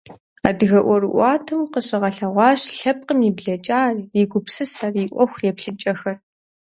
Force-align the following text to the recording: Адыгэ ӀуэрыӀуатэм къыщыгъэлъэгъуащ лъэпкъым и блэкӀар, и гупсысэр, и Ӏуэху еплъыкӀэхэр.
Адыгэ 0.49 0.79
ӀуэрыӀуатэм 0.85 1.61
къыщыгъэлъэгъуащ 1.71 2.61
лъэпкъым 2.77 3.19
и 3.29 3.31
блэкӀар, 3.37 3.95
и 4.21 4.23
гупсысэр, 4.31 4.93
и 5.03 5.05
Ӏуэху 5.13 5.41
еплъыкӀэхэр. 5.49 6.17